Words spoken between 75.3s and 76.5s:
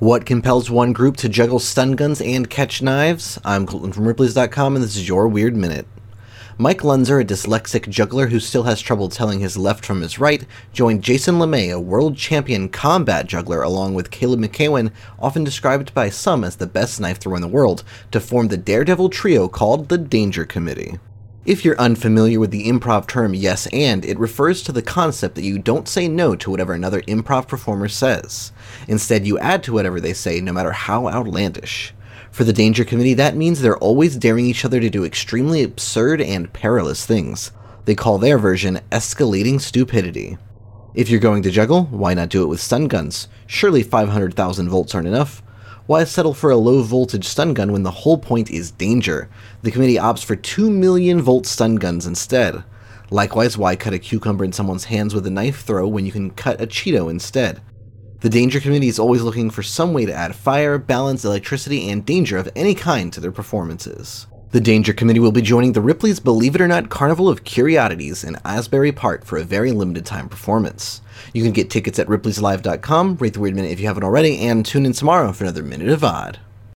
for another Minute of Odd.